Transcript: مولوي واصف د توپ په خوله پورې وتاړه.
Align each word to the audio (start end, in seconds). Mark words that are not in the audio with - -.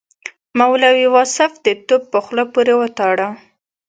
مولوي 0.59 1.05
واصف 1.15 1.51
د 1.65 1.67
توپ 1.87 2.03
په 2.11 2.19
خوله 2.25 2.43
پورې 2.53 2.73
وتاړه. 2.81 3.27